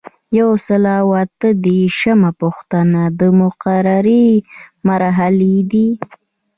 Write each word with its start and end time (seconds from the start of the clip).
یو 0.39 0.49
سل 0.65 0.83
او 1.01 1.09
اته 1.23 1.49
دیرشمه 1.65 2.31
پوښتنه 2.41 3.01
د 3.19 3.21
مقررې 3.39 4.25
مرحلې 4.87 5.57
دي. 5.71 5.87